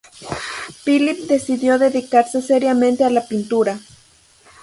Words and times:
Philip 0.83 1.27
decidió 1.27 1.77
dedicarse 1.77 2.41
seriamente 2.41 3.03
a 3.03 3.11
la 3.11 3.27
pintura. 3.27 3.79